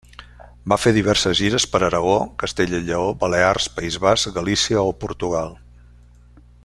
[0.71, 5.55] Va fer diverses gires per Aragó, Castella i Lleó, Balears, País Basc, Galícia o Portugal.